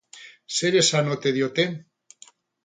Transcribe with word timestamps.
Zer 0.59 0.77
esan 0.79 1.11
ote 1.17 1.35
diote? 1.37 1.67